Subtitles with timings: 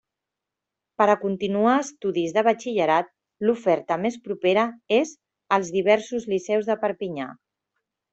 [0.99, 3.11] Per a continuar estudis de batxillerat,
[3.47, 4.63] l'oferta més propera
[5.01, 5.13] és
[5.59, 7.29] als diversos liceus de Perpinyà.